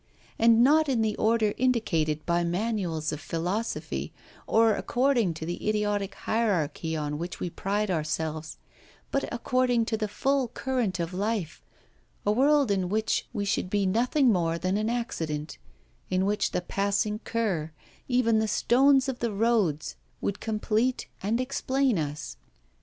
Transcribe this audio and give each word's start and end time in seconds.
And 0.39 0.63
not 0.63 0.89
in 0.89 1.03
the 1.03 1.15
order 1.17 1.53
indicated 1.59 2.25
by 2.25 2.43
manuals 2.43 3.11
of 3.11 3.21
philosophy, 3.21 4.11
or 4.47 4.73
according 4.73 5.35
to 5.35 5.45
the 5.45 5.69
idiotic 5.69 6.15
hierarchy 6.15 6.95
on 6.95 7.19
which 7.19 7.39
we 7.39 7.51
pride 7.51 7.91
ourselves, 7.91 8.57
but 9.11 9.31
according 9.31 9.85
to 9.85 9.97
the 9.97 10.07
full 10.07 10.47
current 10.47 10.99
of 10.99 11.13
life; 11.13 11.61
a 12.25 12.31
world 12.31 12.71
in 12.71 12.89
which 12.89 13.27
we 13.31 13.45
should 13.45 13.69
be 13.69 13.85
nothing 13.85 14.31
more 14.33 14.57
than 14.57 14.75
an 14.75 14.89
accident, 14.89 15.59
in 16.09 16.25
which 16.25 16.49
the 16.49 16.61
passing 16.61 17.19
cur, 17.19 17.71
even 18.07 18.39
the 18.39 18.47
stones 18.47 19.07
of 19.07 19.19
the 19.19 19.31
roads, 19.31 19.97
would 20.19 20.39
complete 20.39 21.05
and 21.21 21.39
explain 21.39 21.99
us. 21.99 22.37